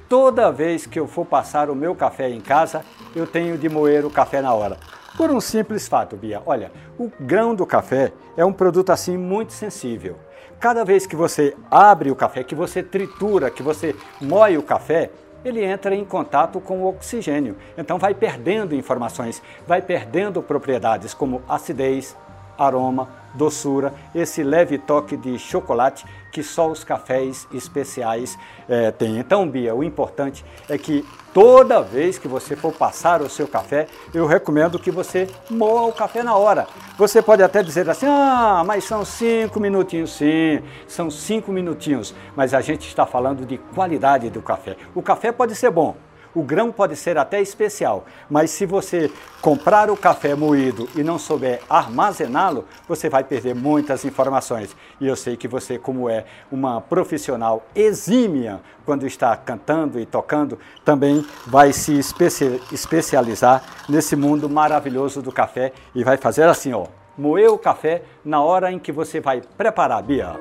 toda 0.08 0.50
vez 0.50 0.86
que 0.86 0.98
eu 0.98 1.06
for 1.06 1.24
passar 1.24 1.70
o 1.70 1.74
meu 1.74 1.94
café 1.94 2.28
em 2.28 2.40
casa, 2.40 2.84
eu 3.14 3.26
tenho 3.26 3.56
de 3.56 3.68
moer 3.68 4.04
o 4.04 4.10
café 4.10 4.42
na 4.42 4.52
hora? 4.52 4.76
Por 5.16 5.30
um 5.30 5.40
simples 5.40 5.88
fato, 5.88 6.16
Bia. 6.16 6.40
Olha, 6.46 6.72
o 6.98 7.10
grão 7.20 7.54
do 7.54 7.66
café 7.66 8.12
é 8.36 8.44
um 8.44 8.52
produto 8.52 8.90
assim 8.90 9.16
muito 9.16 9.52
sensível. 9.52 10.16
Cada 10.60 10.84
vez 10.84 11.06
que 11.06 11.16
você 11.16 11.56
abre 11.70 12.10
o 12.10 12.14
café, 12.14 12.44
que 12.44 12.54
você 12.54 12.82
tritura, 12.82 13.50
que 13.50 13.62
você 13.62 13.96
moe 14.20 14.58
o 14.58 14.62
café, 14.62 15.10
ele 15.42 15.64
entra 15.64 15.94
em 15.94 16.04
contato 16.04 16.60
com 16.60 16.82
o 16.82 16.86
oxigênio. 16.86 17.56
Então 17.78 17.98
vai 17.98 18.12
perdendo 18.12 18.74
informações, 18.74 19.42
vai 19.66 19.80
perdendo 19.80 20.42
propriedades 20.42 21.14
como 21.14 21.40
acidez, 21.48 22.14
aroma, 22.58 23.08
doçura, 23.34 23.94
esse 24.14 24.42
leve 24.42 24.78
toque 24.78 25.16
de 25.16 25.38
chocolate 25.38 26.04
que 26.30 26.42
só 26.42 26.70
os 26.70 26.84
cafés 26.84 27.46
especiais 27.52 28.38
é, 28.68 28.90
têm. 28.90 29.18
Então, 29.18 29.48
Bia, 29.48 29.74
o 29.74 29.82
importante 29.82 30.44
é 30.68 30.78
que 30.78 31.04
toda 31.34 31.82
vez 31.82 32.18
que 32.18 32.28
você 32.28 32.54
for 32.54 32.72
passar 32.72 33.20
o 33.20 33.28
seu 33.28 33.48
café, 33.48 33.86
eu 34.14 34.26
recomendo 34.26 34.78
que 34.78 34.90
você 34.90 35.28
moa 35.50 35.82
o 35.82 35.92
café 35.92 36.22
na 36.22 36.36
hora. 36.36 36.66
Você 36.96 37.20
pode 37.20 37.42
até 37.42 37.62
dizer 37.62 37.88
assim, 37.88 38.06
ah, 38.06 38.62
mas 38.64 38.84
são 38.84 39.04
cinco 39.04 39.58
minutinhos. 39.58 40.12
Sim, 40.12 40.62
são 40.86 41.10
cinco 41.10 41.52
minutinhos, 41.52 42.14
mas 42.36 42.54
a 42.54 42.60
gente 42.60 42.86
está 42.86 43.06
falando 43.06 43.44
de 43.44 43.58
qualidade 43.58 44.30
do 44.30 44.42
café. 44.42 44.76
O 44.94 45.02
café 45.02 45.32
pode 45.32 45.54
ser 45.54 45.70
bom, 45.70 45.96
o 46.34 46.42
grão 46.42 46.70
pode 46.70 46.96
ser 46.96 47.18
até 47.18 47.40
especial, 47.40 48.04
mas 48.28 48.50
se 48.50 48.64
você 48.66 49.10
comprar 49.40 49.90
o 49.90 49.96
café 49.96 50.34
moído 50.34 50.88
e 50.94 51.02
não 51.02 51.18
souber 51.18 51.60
armazená-lo, 51.68 52.64
você 52.86 53.08
vai 53.08 53.24
perder 53.24 53.54
muitas 53.54 54.04
informações. 54.04 54.76
E 55.00 55.06
eu 55.06 55.16
sei 55.16 55.36
que 55.36 55.48
você, 55.48 55.78
como 55.78 56.08
é 56.08 56.24
uma 56.50 56.80
profissional 56.80 57.64
exímia 57.74 58.60
quando 58.84 59.06
está 59.06 59.36
cantando 59.36 59.98
e 59.98 60.06
tocando, 60.06 60.58
também 60.84 61.24
vai 61.46 61.72
se 61.72 61.98
especializar 62.72 63.62
nesse 63.88 64.16
mundo 64.16 64.48
maravilhoso 64.48 65.22
do 65.22 65.32
café 65.32 65.72
e 65.94 66.04
vai 66.04 66.16
fazer 66.16 66.44
assim, 66.44 66.72
ó, 66.72 66.86
moer 67.16 67.50
o 67.50 67.58
café 67.58 68.02
na 68.24 68.40
hora 68.40 68.72
em 68.72 68.78
que 68.78 68.92
você 68.92 69.20
vai 69.20 69.40
preparar, 69.56 70.02
Bia. 70.02 70.38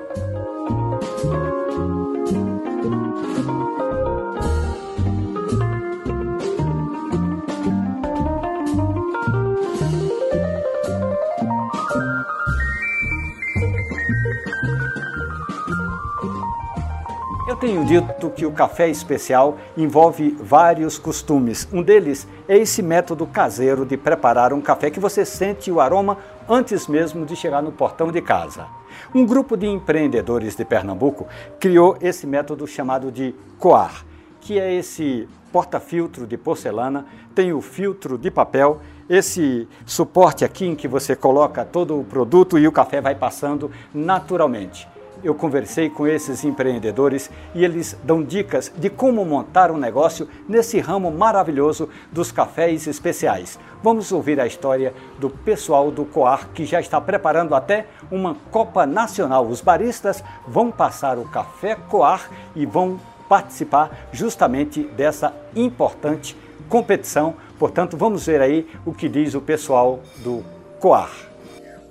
Tenho 17.59 17.83
dito 17.83 18.29
que 18.29 18.45
o 18.45 18.51
café 18.51 18.87
especial 18.87 19.57
envolve 19.75 20.31
vários 20.39 20.97
costumes. 20.97 21.67
Um 21.73 21.83
deles 21.83 22.25
é 22.47 22.57
esse 22.57 22.81
método 22.81 23.27
caseiro 23.27 23.85
de 23.85 23.97
preparar 23.97 24.53
um 24.53 24.61
café 24.61 24.89
que 24.89 24.99
você 24.99 25.25
sente 25.25 25.69
o 25.69 25.81
aroma 25.81 26.17
antes 26.47 26.87
mesmo 26.87 27.25
de 27.25 27.35
chegar 27.35 27.61
no 27.61 27.71
portão 27.71 28.11
de 28.11 28.21
casa. 28.21 28.65
Um 29.13 29.25
grupo 29.25 29.57
de 29.57 29.67
empreendedores 29.67 30.55
de 30.55 30.63
Pernambuco 30.63 31.27
criou 31.59 31.97
esse 32.01 32.25
método 32.25 32.65
chamado 32.65 33.11
de 33.11 33.35
coar, 33.57 34.05
que 34.39 34.57
é 34.57 34.73
esse 34.73 35.27
porta-filtro 35.51 36.25
de 36.25 36.37
porcelana, 36.37 37.05
tem 37.35 37.51
o 37.51 37.59
filtro 37.59 38.17
de 38.17 38.31
papel, 38.31 38.79
esse 39.09 39.67
suporte 39.85 40.45
aqui 40.45 40.65
em 40.65 40.75
que 40.75 40.87
você 40.87 41.15
coloca 41.15 41.65
todo 41.65 41.99
o 41.99 42.05
produto 42.05 42.57
e 42.57 42.67
o 42.67 42.71
café 42.71 43.01
vai 43.01 43.15
passando 43.15 43.69
naturalmente 43.93 44.87
eu 45.23 45.35
conversei 45.35 45.89
com 45.89 46.07
esses 46.07 46.43
empreendedores 46.43 47.29
e 47.53 47.63
eles 47.63 47.97
dão 48.03 48.23
dicas 48.23 48.71
de 48.77 48.89
como 48.89 49.23
montar 49.25 49.71
um 49.71 49.77
negócio 49.77 50.27
nesse 50.47 50.79
ramo 50.79 51.11
maravilhoso 51.11 51.89
dos 52.11 52.31
cafés 52.31 52.87
especiais. 52.87 53.59
Vamos 53.81 54.11
ouvir 54.11 54.39
a 54.39 54.47
história 54.47 54.93
do 55.17 55.29
pessoal 55.29 55.91
do 55.91 56.05
Coar 56.05 56.49
que 56.53 56.65
já 56.65 56.79
está 56.79 56.99
preparando 56.99 57.55
até 57.55 57.85
uma 58.11 58.35
Copa 58.51 58.85
Nacional. 58.85 59.45
Os 59.45 59.61
baristas 59.61 60.23
vão 60.47 60.71
passar 60.71 61.17
o 61.17 61.25
café 61.29 61.75
Coar 61.75 62.29
e 62.55 62.65
vão 62.65 62.99
participar 63.27 64.09
justamente 64.11 64.83
dessa 64.83 65.33
importante 65.55 66.35
competição. 66.67 67.35
Portanto, 67.57 67.95
vamos 67.95 68.25
ver 68.25 68.41
aí 68.41 68.67
o 68.85 68.93
que 68.93 69.07
diz 69.07 69.35
o 69.35 69.41
pessoal 69.41 69.99
do 70.17 70.43
Coar. 70.79 71.28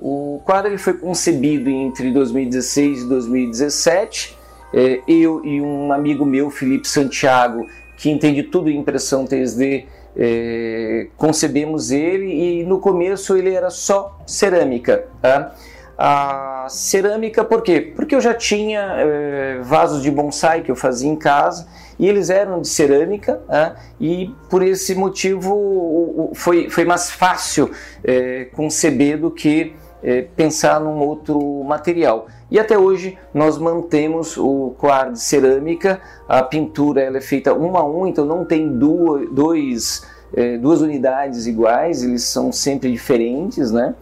O 0.00 0.40
quadro 0.44 0.70
ele 0.70 0.78
foi 0.78 0.94
concebido 0.94 1.68
entre 1.68 2.12
2016 2.12 3.02
e 3.02 3.08
2017. 3.08 4.38
É, 4.72 5.00
eu 5.08 5.44
e 5.44 5.60
um 5.60 5.92
amigo 5.92 6.24
meu, 6.24 6.50
Felipe 6.50 6.86
Santiago, 6.86 7.66
que 7.96 8.10
entende 8.10 8.42
tudo 8.42 8.70
em 8.70 8.78
impressão 8.78 9.24
3D, 9.24 9.86
é, 10.16 11.08
concebemos 11.16 11.90
ele 11.90 12.60
e 12.60 12.64
no 12.64 12.80
começo 12.80 13.36
ele 13.36 13.52
era 13.54 13.70
só 13.70 14.18
cerâmica. 14.26 15.06
Tá? 15.20 15.54
A 15.96 16.66
cerâmica 16.68 17.44
por 17.44 17.62
quê? 17.62 17.92
Porque 17.94 18.14
eu 18.14 18.20
já 18.20 18.34
tinha 18.34 18.80
é, 18.98 19.58
vasos 19.62 20.02
de 20.02 20.10
bonsai 20.10 20.62
que 20.62 20.70
eu 20.70 20.76
fazia 20.76 21.10
em 21.10 21.16
casa 21.16 21.66
e 21.98 22.08
eles 22.08 22.30
eram 22.30 22.60
de 22.60 22.68
cerâmica 22.68 23.40
né? 23.48 23.74
e 24.00 24.32
por 24.48 24.62
esse 24.62 24.94
motivo 24.94 26.30
foi, 26.34 26.70
foi 26.70 26.84
mais 26.84 27.10
fácil 27.10 27.70
é, 28.04 28.44
conceber 28.54 29.18
do 29.18 29.30
que 29.30 29.74
é, 30.02 30.22
pensar 30.22 30.80
num 30.80 30.98
outro 30.98 31.62
material. 31.64 32.26
E 32.50 32.58
até 32.58 32.78
hoje 32.78 33.18
nós 33.34 33.58
mantemos 33.58 34.36
o 34.36 34.74
coar 34.78 35.12
de 35.12 35.20
cerâmica, 35.20 36.00
a 36.28 36.42
pintura 36.42 37.02
ela 37.02 37.18
é 37.18 37.20
feita 37.20 37.52
um 37.52 37.76
a 37.76 37.84
um, 37.84 38.06
então 38.06 38.24
não 38.24 38.44
tem 38.44 38.68
duas, 38.68 39.28
dois, 39.30 40.06
é, 40.34 40.56
duas 40.56 40.80
unidades 40.80 41.46
iguais, 41.46 42.02
eles 42.02 42.24
são 42.24 42.50
sempre 42.52 42.90
diferentes, 42.90 43.70
né? 43.70 43.94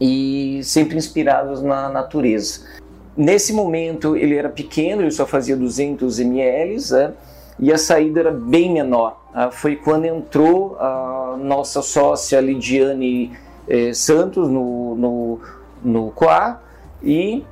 E 0.00 0.60
sempre 0.62 0.96
inspirados 0.96 1.60
na 1.60 1.88
natureza. 1.88 2.60
Nesse 3.16 3.52
momento 3.52 4.16
ele 4.16 4.36
era 4.36 4.48
pequeno, 4.48 5.02
ele 5.02 5.10
só 5.10 5.26
fazia 5.26 5.56
200 5.56 6.20
ml, 6.20 6.76
né? 6.92 7.12
e 7.58 7.72
a 7.72 7.78
saída 7.78 8.20
era 8.20 8.30
bem 8.30 8.72
menor. 8.72 9.20
Ah, 9.34 9.50
foi 9.50 9.76
quando 9.76 10.04
entrou 10.04 10.76
a 10.78 11.36
nossa 11.40 11.82
sócia 11.82 12.40
Lidiane 12.40 13.32
eh, 13.68 13.92
Santos 13.92 14.48
no, 14.48 14.94
no, 14.94 15.40
no 15.82 16.10
Coar 16.10 16.62
e 17.02 17.44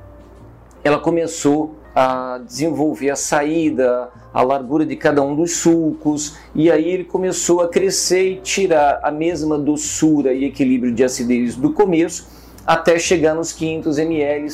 ela 0.83 0.99
começou 0.99 1.75
a 1.95 2.39
desenvolver 2.45 3.09
a 3.09 3.15
saída, 3.15 4.09
a 4.31 4.43
largura 4.43 4.85
de 4.85 4.95
cada 4.95 5.23
um 5.23 5.35
dos 5.35 5.57
sulcos, 5.57 6.37
e 6.53 6.69
aí 6.69 6.87
ele 6.87 7.03
começou 7.03 7.61
a 7.61 7.69
crescer 7.69 8.33
e 8.33 8.35
tirar 8.35 8.99
a 9.01 9.09
mesma 9.09 9.57
doçura 9.57 10.31
e 10.31 10.45
equilíbrio 10.45 10.93
de 10.93 11.03
acidez 11.03 11.55
do 11.55 11.73
começo, 11.73 12.27
até 12.65 12.99
chegar 12.99 13.33
nos 13.33 13.51
500 13.51 13.97
ml, 13.97 14.47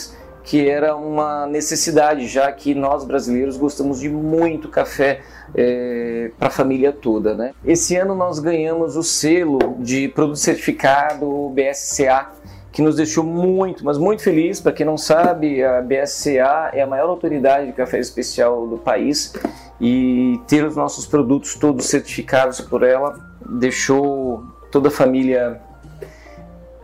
que 0.43 0.67
era 0.67 0.95
uma 0.95 1.47
necessidade, 1.47 2.27
já 2.27 2.51
que 2.51 2.75
nós 2.75 3.05
brasileiros 3.05 3.55
gostamos 3.55 3.99
de 3.99 4.09
muito 4.09 4.67
café 4.67 5.21
é, 5.55 6.31
para 6.37 6.49
a 6.49 6.51
família 6.51 6.91
toda. 6.91 7.33
Né? 7.33 7.53
Esse 7.63 7.95
ano 7.95 8.13
nós 8.13 8.39
ganhamos 8.39 8.97
o 8.97 9.03
selo 9.03 9.77
de 9.79 10.09
produto 10.09 10.37
certificado 10.37 11.49
BSCA, 11.49 12.31
que 12.71 12.81
nos 12.81 12.95
deixou 12.95 13.23
muito, 13.23 13.85
mas 13.85 13.97
muito 13.97 14.23
feliz. 14.23 14.59
Para 14.59 14.73
quem 14.73 14.85
não 14.85 14.97
sabe, 14.97 15.63
a 15.63 15.81
BSCA 15.81 16.71
é 16.73 16.81
a 16.81 16.87
maior 16.87 17.07
autoridade 17.07 17.67
de 17.67 17.73
café 17.73 17.99
especial 17.99 18.67
do 18.67 18.77
país 18.77 19.33
e 19.79 20.39
ter 20.47 20.65
os 20.65 20.75
nossos 20.75 21.05
produtos 21.05 21.55
todos 21.55 21.85
certificados 21.85 22.59
por 22.59 22.83
ela 22.83 23.31
deixou 23.45 24.43
toda 24.71 24.87
a 24.87 24.91
família 24.91 25.61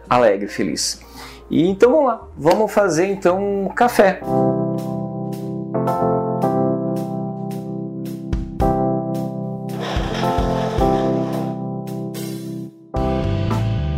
alegre, 0.10 0.48
feliz. 0.48 1.02
E 1.50 1.68
então 1.68 1.92
vamos 1.92 2.06
lá, 2.06 2.22
vamos 2.38 2.72
fazer 2.72 3.08
então 3.08 3.40
um 3.40 3.70
café. 3.70 4.22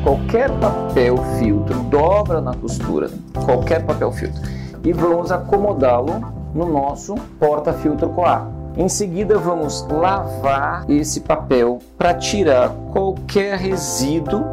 qualquer 0.04 0.50
papel 0.60 1.18
filtro, 1.38 1.78
dobra 1.84 2.40
na 2.40 2.54
costura, 2.54 3.10
qualquer 3.46 3.86
papel 3.86 4.12
filtro, 4.14 4.42
e 4.82 4.94
vamos 4.94 5.32
acomodá-lo 5.32 6.22
no 6.56 6.66
nosso 6.66 7.16
porta-filtro 7.38 8.10
coar. 8.10 8.48
Em 8.78 8.88
seguida, 8.88 9.38
vamos 9.38 9.86
lavar 9.90 10.90
esse 10.90 11.20
papel 11.20 11.80
para 11.98 12.14
tirar 12.14 12.70
qualquer 12.94 13.58
resíduo 13.58 14.46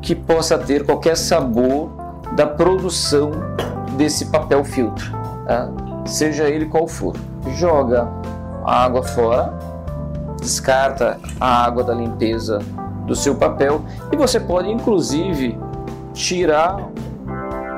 que 0.00 0.14
possa 0.14 0.56
ter, 0.56 0.86
qualquer 0.86 1.16
sabor 1.16 2.01
da 2.36 2.46
produção 2.46 3.30
desse 3.96 4.26
papel 4.26 4.64
filtro, 4.64 5.12
tá? 5.46 5.68
seja 6.06 6.44
ele 6.44 6.66
qual 6.66 6.88
for. 6.88 7.14
Joga 7.56 8.08
a 8.64 8.84
água 8.84 9.02
fora, 9.02 9.52
descarta 10.40 11.18
a 11.40 11.64
água 11.64 11.84
da 11.84 11.94
limpeza 11.94 12.60
do 13.06 13.14
seu 13.14 13.34
papel 13.34 13.82
e 14.10 14.16
você 14.16 14.38
pode 14.38 14.70
inclusive 14.70 15.58
tirar 16.14 16.88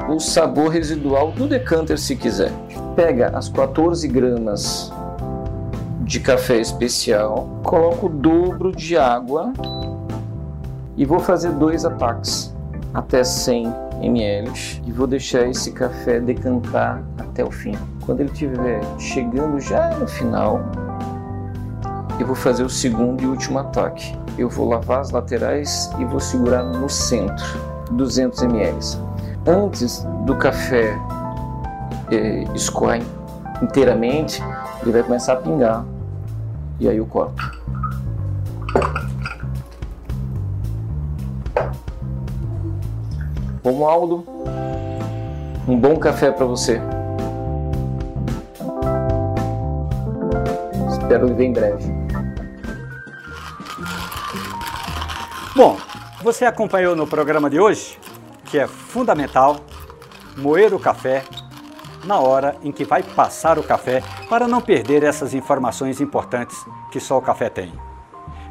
o 0.08 0.20
sabor 0.20 0.68
residual 0.68 1.32
do 1.32 1.48
decanter 1.48 1.98
se 1.98 2.14
quiser. 2.14 2.52
Pega 2.94 3.30
as 3.34 3.48
14 3.48 4.06
gramas 4.08 4.92
de 6.00 6.20
café 6.20 6.58
especial, 6.58 7.48
coloco 7.62 8.06
o 8.06 8.10
dobro 8.10 8.70
de 8.72 8.96
água 8.96 9.52
e 10.96 11.04
vou 11.04 11.18
fazer 11.18 11.50
dois 11.52 11.84
ataques 11.84 12.54
até 12.92 13.24
100 13.24 13.74
ml 14.04 14.50
e 14.86 14.92
vou 14.92 15.06
deixar 15.06 15.48
esse 15.48 15.72
café 15.72 16.20
decantar 16.20 17.02
até 17.18 17.44
o 17.44 17.50
fim. 17.50 17.76
Quando 18.04 18.20
ele 18.20 18.30
estiver 18.30 18.80
chegando 18.98 19.60
já 19.60 19.90
no 19.90 20.06
final, 20.06 20.60
eu 22.18 22.26
vou 22.26 22.36
fazer 22.36 22.62
o 22.62 22.70
segundo 22.70 23.22
e 23.22 23.26
último 23.26 23.58
ataque 23.58 24.14
eu 24.36 24.48
vou 24.48 24.68
lavar 24.68 25.00
as 25.00 25.10
laterais 25.10 25.90
e 25.98 26.04
vou 26.04 26.20
segurar 26.20 26.64
no 26.64 26.88
centro, 26.88 27.44
200 27.92 28.42
ml. 28.42 28.78
Antes 29.46 30.04
do 30.24 30.36
café 30.36 30.98
é, 32.10 32.44
escoar 32.54 33.00
inteiramente, 33.62 34.42
ele 34.82 34.92
vai 34.92 35.02
começar 35.02 35.34
a 35.34 35.36
pingar 35.36 35.84
e 36.80 36.88
aí 36.88 36.96
eu 36.96 37.06
corto. 37.06 37.42
Romualdo, 43.64 44.22
um 45.66 45.74
bom 45.74 45.96
café 45.96 46.30
para 46.30 46.44
você. 46.44 46.82
Espero 50.90 51.34
ver 51.34 51.44
em 51.44 51.52
breve. 51.54 51.82
Bom, 55.56 55.78
você 56.22 56.44
acompanhou 56.44 56.94
no 56.94 57.06
programa 57.06 57.48
de 57.48 57.58
hoje 57.58 57.98
que 58.44 58.58
é 58.58 58.66
fundamental 58.66 59.56
moer 60.36 60.74
o 60.74 60.78
café 60.78 61.24
na 62.04 62.20
hora 62.20 62.56
em 62.62 62.70
que 62.70 62.84
vai 62.84 63.02
passar 63.02 63.58
o 63.58 63.62
café 63.62 64.02
para 64.28 64.46
não 64.46 64.60
perder 64.60 65.02
essas 65.02 65.32
informações 65.32 66.02
importantes 66.02 66.62
que 66.92 67.00
só 67.00 67.16
o 67.16 67.22
café 67.22 67.48
tem. 67.48 67.72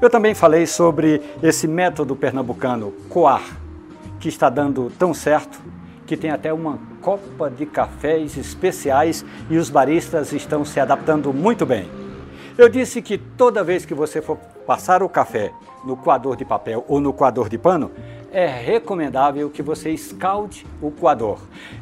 Eu 0.02 0.10
também 0.10 0.34
falei 0.34 0.66
sobre 0.66 1.22
esse 1.44 1.68
método 1.68 2.16
pernambucano 2.16 2.92
coar, 3.10 3.44
que 4.24 4.30
está 4.30 4.50
dando 4.50 4.90
tão 4.98 5.14
certo 5.14 5.60
que 6.08 6.16
tem 6.16 6.32
até 6.32 6.54
uma 6.54 6.80
copa 7.02 7.50
de 7.50 7.66
cafés 7.66 8.38
especiais 8.38 9.26
e 9.50 9.58
os 9.58 9.70
baristas 9.70 10.32
estão 10.32 10.64
se 10.64 10.80
adaptando 10.80 11.34
muito 11.34 11.66
bem. 11.66 11.90
Eu 12.58 12.70
disse 12.70 13.02
que 13.02 13.18
toda 13.18 13.66
vez 13.66 13.86
que 13.86 13.94
você 13.94 14.22
for 14.22 14.38
passar 14.66 15.04
o 15.04 15.10
café 15.10 15.52
no 15.84 15.98
coador 15.98 16.38
de 16.38 16.46
papel 16.46 16.86
ou 16.88 17.02
no 17.02 17.12
coador 17.12 17.50
de 17.50 17.58
pano, 17.58 17.92
é 18.32 18.48
recomendável 18.48 19.50
que 19.50 19.62
você 19.62 19.90
escalde 19.90 20.66
o 20.82 20.90
coador. 20.90 21.40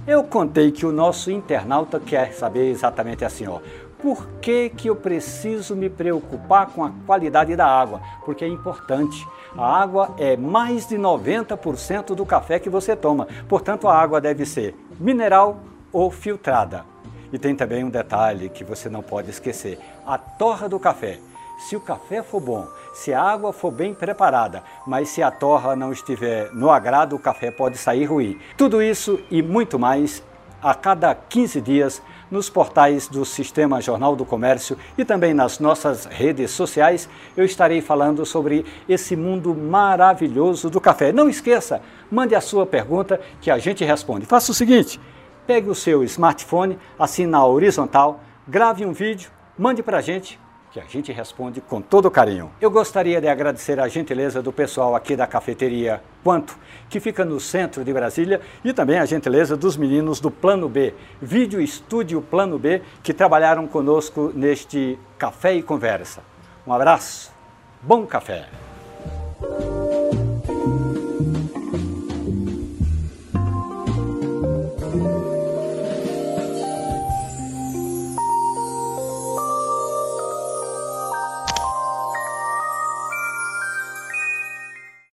Eu 0.07 0.23
contei 0.23 0.71
que 0.71 0.83
o 0.83 0.91
nosso 0.91 1.29
internauta 1.29 1.99
quer 1.99 2.33
saber 2.33 2.71
exatamente 2.71 3.23
assim, 3.23 3.45
ó. 3.45 3.59
Por 4.01 4.27
que, 4.41 4.69
que 4.69 4.89
eu 4.89 4.95
preciso 4.95 5.75
me 5.75 5.87
preocupar 5.87 6.67
com 6.67 6.83
a 6.83 6.91
qualidade 7.05 7.55
da 7.55 7.67
água? 7.67 8.01
Porque 8.25 8.43
é 8.43 8.47
importante. 8.47 9.27
A 9.55 9.81
água 9.81 10.15
é 10.17 10.35
mais 10.35 10.87
de 10.87 10.97
90% 10.97 12.15
do 12.15 12.25
café 12.25 12.57
que 12.59 12.69
você 12.69 12.95
toma. 12.95 13.27
Portanto, 13.47 13.87
a 13.87 13.95
água 13.95 14.19
deve 14.19 14.43
ser 14.43 14.75
mineral 14.99 15.59
ou 15.93 16.09
filtrada. 16.09 16.83
E 17.31 17.37
tem 17.37 17.55
também 17.55 17.83
um 17.83 17.89
detalhe 17.89 18.49
que 18.49 18.63
você 18.63 18.89
não 18.89 19.03
pode 19.03 19.29
esquecer: 19.29 19.77
a 20.05 20.17
torra 20.17 20.67
do 20.67 20.79
café. 20.79 21.19
Se 21.59 21.75
o 21.75 21.79
café 21.79 22.23
for 22.23 22.39
bom, 22.39 22.67
se 22.91 23.13
a 23.13 23.21
água 23.21 23.53
for 23.53 23.71
bem 23.71 23.93
preparada, 23.93 24.63
mas 24.87 25.09
se 25.09 25.21
a 25.21 25.29
torra 25.29 25.75
não 25.75 25.91
estiver 25.91 26.51
no 26.53 26.71
agrado, 26.71 27.15
o 27.15 27.19
café 27.19 27.51
pode 27.51 27.77
sair 27.77 28.05
ruim. 28.05 28.39
Tudo 28.57 28.81
isso 28.81 29.19
e 29.29 29.43
muito 29.43 29.77
mais 29.77 30.23
a 30.61 30.73
cada 30.73 31.13
15 31.13 31.61
dias 31.61 32.01
nos 32.31 32.49
portais 32.49 33.09
do 33.09 33.25
Sistema 33.25 33.81
Jornal 33.81 34.15
do 34.15 34.25
Comércio 34.25 34.77
e 34.97 35.03
também 35.03 35.33
nas 35.33 35.59
nossas 35.59 36.05
redes 36.05 36.49
sociais, 36.51 37.09
eu 37.35 37.43
estarei 37.43 37.81
falando 37.81 38.25
sobre 38.25 38.65
esse 38.87 39.15
mundo 39.15 39.53
maravilhoso 39.53 40.69
do 40.69 40.79
café. 40.81 41.11
Não 41.11 41.29
esqueça, 41.29 41.81
mande 42.09 42.33
a 42.33 42.41
sua 42.41 42.65
pergunta 42.65 43.19
que 43.41 43.51
a 43.51 43.57
gente 43.57 43.83
responde. 43.83 44.25
Faça 44.25 44.51
o 44.51 44.55
seguinte: 44.55 44.99
pegue 45.45 45.69
o 45.69 45.75
seu 45.75 46.03
smartphone, 46.05 46.79
assim 46.97 47.27
na 47.27 47.45
horizontal, 47.45 48.21
grave 48.47 48.85
um 48.85 48.93
vídeo, 48.93 49.29
mande 49.57 49.83
para 49.83 49.97
a 49.97 50.01
gente 50.01 50.39
que 50.71 50.79
a 50.79 50.85
gente 50.85 51.11
responde 51.11 51.59
com 51.59 51.81
todo 51.81 52.09
carinho. 52.09 52.49
Eu 52.61 52.71
gostaria 52.71 53.19
de 53.19 53.27
agradecer 53.27 53.79
a 53.79 53.87
gentileza 53.89 54.41
do 54.41 54.53
pessoal 54.53 54.95
aqui 54.95 55.15
da 55.15 55.27
cafeteria 55.27 56.01
Quanto, 56.23 56.57
que 56.89 56.99
fica 56.99 57.25
no 57.25 57.39
centro 57.39 57.83
de 57.83 57.91
Brasília, 57.91 58.39
e 58.63 58.71
também 58.71 58.97
a 58.97 59.05
gentileza 59.05 59.57
dos 59.57 59.75
meninos 59.75 60.19
do 60.19 60.31
Plano 60.31 60.69
B, 60.69 60.93
Vídeo 61.21 61.59
Estúdio 61.59 62.21
Plano 62.21 62.57
B, 62.57 62.81
que 63.03 63.13
trabalharam 63.13 63.67
conosco 63.67 64.31
neste 64.33 64.97
Café 65.17 65.55
e 65.55 65.63
Conversa. 65.63 66.21
Um 66.65 66.71
abraço, 66.71 67.33
bom 67.81 68.05
café! 68.05 68.47